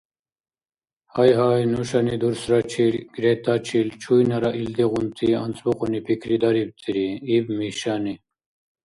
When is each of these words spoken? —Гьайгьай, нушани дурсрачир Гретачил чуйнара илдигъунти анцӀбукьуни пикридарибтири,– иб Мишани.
—Гьайгьай, 1.15 1.61
нушани 1.71 2.15
дурсрачир 2.21 2.93
Гретачил 3.15 3.87
чуйнара 4.01 4.51
илдигъунти 4.61 5.27
анцӀбукьуни 5.43 5.99
пикридарибтири,– 6.05 7.07
иб 7.35 7.45
Мишани. 7.57 8.15